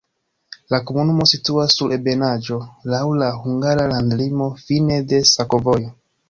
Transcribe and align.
La 0.73 0.77
komunumo 0.91 1.27
situas 1.31 1.75
sur 1.81 1.93
ebenaĵo, 1.97 2.57
laŭ 2.95 3.03
la 3.19 3.27
hungara 3.45 3.85
landlimo, 3.93 4.49
fine 4.65 4.99
de 5.13 5.21
sakovojo. 5.35 5.93